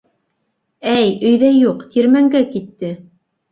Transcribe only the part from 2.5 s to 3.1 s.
китте.